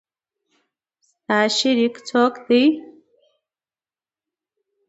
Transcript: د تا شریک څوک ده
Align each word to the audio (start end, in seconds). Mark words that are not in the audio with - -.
د 1.15 1.17
تا 1.27 1.39
شریک 1.57 1.95
څوک 2.07 2.33
ده 2.47 2.61